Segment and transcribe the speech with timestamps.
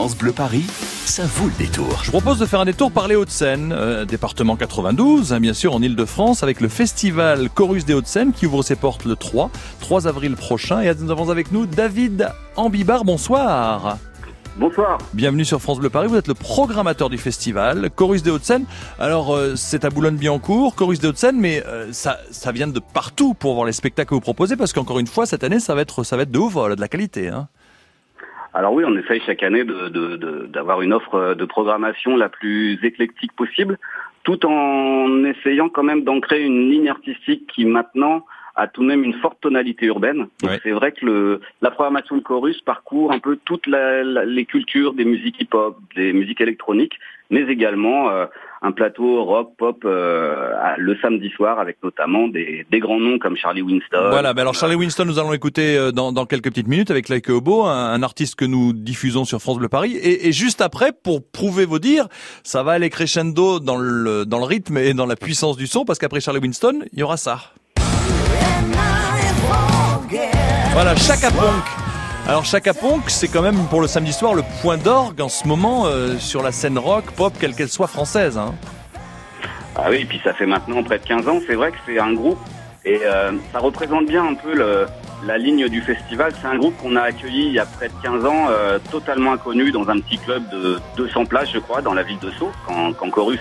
[0.00, 0.64] France Bleu Paris,
[1.04, 2.00] ça vaut le détour.
[2.04, 5.52] Je vous propose de faire un détour par les Hauts-de-Seine, euh, département 92, hein, bien
[5.52, 9.50] sûr, en Ile-de-France, avec le festival Chorus des Hauts-de-Seine qui ouvre ses portes le 3,
[9.80, 10.80] 3 avril prochain.
[10.80, 13.04] Et nous avons avec nous David Ambibar.
[13.04, 13.98] Bonsoir.
[14.56, 14.96] Bonsoir.
[15.12, 16.08] Bienvenue sur France Bleu Paris.
[16.08, 18.64] Vous êtes le programmateur du festival Chorus des Hauts-de-Seine.
[18.98, 23.34] Alors, euh, c'est à Boulogne-Billancourt, Chorus des Hauts-de-Seine, mais euh, ça, ça vient de partout
[23.34, 25.82] pour voir les spectacles que vous proposez, parce qu'encore une fois, cette année, ça va
[25.82, 27.28] être, ça va être de haut vol, de la qualité.
[27.28, 27.48] Hein.
[28.52, 32.78] Alors oui, on essaye chaque année d'avoir de, de, une offre de programmation la plus
[32.84, 33.78] éclectique possible,
[34.24, 38.24] tout en essayant quand même d'ancrer une ligne artistique qui maintenant
[38.60, 40.28] a tout de même une forte tonalité urbaine.
[40.62, 45.06] C'est vrai que le, la programmation de Chorus parcourt un peu toutes les cultures des
[45.06, 46.98] musiques hip-hop, des musiques électroniques,
[47.30, 48.26] mais également euh,
[48.60, 53.34] un plateau rock, pop euh, le samedi soir avec notamment des, des, grands noms comme
[53.34, 54.10] Charlie Winston.
[54.10, 57.08] Voilà, ben alors Charlie Winston, nous allons écouter euh, dans, dans quelques petites minutes avec
[57.08, 59.96] Like Obo, un, un, artiste que nous diffusons sur France Bleu Paris.
[59.96, 62.08] Et, et, juste après, pour prouver vos dires,
[62.42, 65.86] ça va aller crescendo dans le, dans le rythme et dans la puissance du son,
[65.86, 67.54] parce qu'après Charlie Winston, il y aura ça.
[70.72, 71.64] Voilà, Chaka Ponk.
[72.28, 75.46] Alors Chaka Ponk, c'est quand même pour le samedi soir le point d'orgue en ce
[75.46, 78.38] moment euh, sur la scène rock, pop, quelle qu'elle soit française.
[78.38, 78.54] Hein.
[79.74, 81.98] Ah oui, et puis ça fait maintenant près de 15 ans, c'est vrai que c'est
[81.98, 82.38] un groupe
[82.84, 84.86] et euh, ça représente bien un peu le,
[85.26, 86.32] la ligne du festival.
[86.40, 89.32] C'est un groupe qu'on a accueilli il y a près de 15 ans, euh, totalement
[89.32, 92.52] inconnu dans un petit club de 200 places, je crois, dans la ville de Sceaux,
[92.66, 93.40] quand, quand Chorus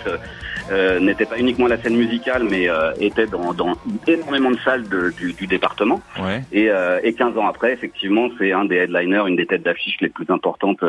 [0.72, 3.74] euh, n'était pas uniquement la scène musicale, mais euh, était dans, dans,
[4.08, 6.02] énormément de salles de, du, du, département.
[6.22, 6.42] Ouais.
[6.52, 9.98] Et, euh, et 15 ans après, effectivement, c'est un des headliners, une des têtes d'affiche
[10.02, 10.84] les plus importantes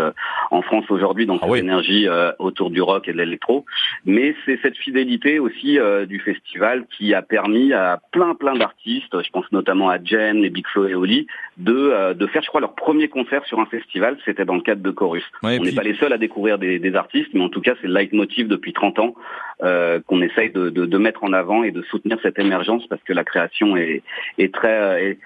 [0.50, 1.58] en France aujourd'hui dans Ah cette oui.
[1.60, 2.06] énergie
[2.38, 3.64] autour du rock et de l'électro.
[4.04, 9.30] Mais c'est cette fidélité aussi du festival qui a permis à plein plein d'artistes, je
[9.30, 12.74] pense notamment à Jen, les Big Flo et Oli, de, de faire, je crois, leur
[12.74, 14.16] premier concert sur un festival.
[14.24, 15.24] C'était dans le cadre de Chorus.
[15.42, 17.60] Ouais, On n'est puis- pas les seuls à découvrir des, des artistes, mais en tout
[17.60, 19.14] cas, c'est le leitmotiv depuis 30 ans
[19.62, 23.02] euh, qu'on essaye de, de, de mettre en avant et de soutenir cette émergence parce
[23.02, 24.02] que la création est,
[24.38, 25.18] est très euh, est,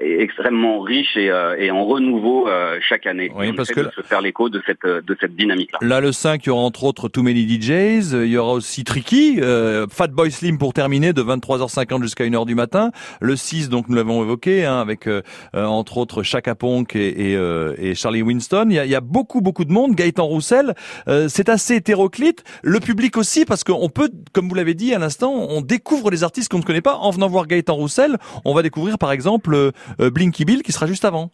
[0.00, 3.30] est extrêmement riche et, euh, et en renouveau euh, chaque année.
[3.34, 5.78] Oui, On parce que- de se faire l'écho de cette de cette dynamique-là.
[5.82, 8.84] Là, le 5, il y aura entre autres Too Many DJs, il y aura aussi
[8.84, 12.90] Tricky, euh, Fatboy Slim pour terminer de 23h50 jusqu'à 1h du matin.
[13.20, 15.22] Le 6, donc nous l'avons évoqué, hein, avec euh,
[15.54, 18.66] euh, entre autres Chaka Ponk et, et, euh, et Charlie Winston.
[18.70, 19.94] Il y, a, il y a beaucoup, beaucoup de monde.
[19.94, 20.74] Gaëtan Roussel,
[21.08, 22.44] euh, c'est assez hétéroclite.
[22.62, 26.24] Le public aussi, parce qu'on peut, comme vous l'avez dit à l'instant, on découvre des
[26.24, 26.96] artistes qu'on ne connaît pas.
[26.96, 31.04] En venant voir Gaëtan Roussel, on va découvrir par exemple Blinky Bill qui sera juste
[31.04, 31.30] avant.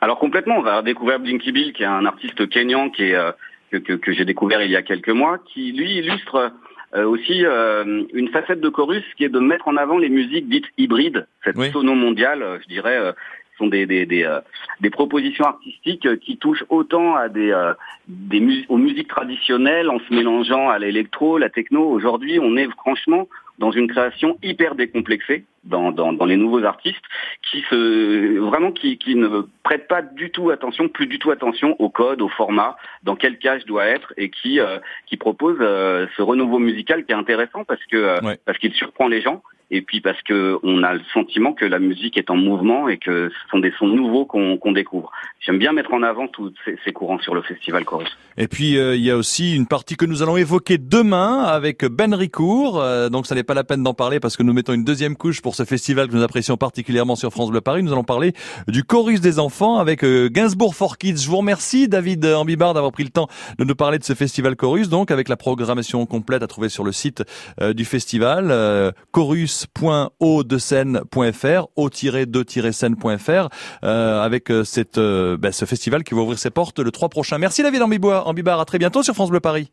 [0.00, 3.32] Alors complètement, on va découvrir Blinky Bill, qui est un artiste kényan qui est euh,
[3.72, 6.52] que, que, que j'ai découvert il y a quelques mois, qui lui illustre
[6.94, 10.48] euh, aussi euh, une facette de chorus qui est de mettre en avant les musiques
[10.48, 11.70] dites hybrides, cette Oui.
[11.72, 13.12] sono mondiale, euh, je dirais, euh,
[13.58, 14.40] sont des des, des, euh,
[14.80, 17.74] des propositions artistiques euh, qui touchent autant à des, euh,
[18.06, 21.90] des mus- aux musiques traditionnelles en se mélangeant à l'électro, la techno.
[21.90, 23.28] Aujourd'hui, on est franchement
[23.58, 27.04] dans une création hyper décomplexée dans, les nouveaux artistes
[27.50, 29.28] qui se vraiment qui, qui ne
[29.68, 33.38] prêtent pas du tout attention, plus du tout attention au code, au format, dans quel
[33.38, 37.20] cas je dois être et qui euh, qui propose euh, ce renouveau musical qui est
[37.24, 38.38] intéressant parce que euh, Ouais.
[38.46, 41.78] parce qu'il surprend les gens et puis parce que on a le sentiment que la
[41.78, 45.10] musique est en mouvement et que ce sont des sons nouveaux qu'on découvre.
[45.40, 48.08] J'aime bien mettre en avant tous ces, ces courants sur le festival Chorus.
[48.38, 51.84] Et puis euh, il y a aussi une partie que nous allons évoquer demain avec
[51.84, 52.80] Ben Ricourt.
[52.80, 55.16] Euh, donc ça n'est pas la peine d'en parler parce que nous mettons une deuxième
[55.16, 57.82] couche pour ce festival que nous apprécions particulièrement sur France Bleu Paris.
[57.82, 58.32] Nous allons parler
[58.68, 61.16] du chorus des enfants avec euh, Gainsbourg for Kids.
[61.16, 63.26] Je vous remercie David Ambibard d'avoir pris le temps
[63.58, 64.88] de nous parler de ce festival chorus.
[64.88, 67.24] Donc avec la programmation complète à trouver sur le site
[67.60, 73.48] euh, du festival euh, chorus.o2scène.fr o-2-scène.fr
[73.84, 77.38] euh, avec cette bah, ce festival qui va ouvrir ses portes le 3 prochain.
[77.38, 78.28] Merci David Ambibard.
[78.28, 78.60] Ambibard.
[78.60, 79.72] À très bientôt sur France Bleu Paris.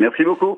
[0.00, 0.52] Merci beaucoup.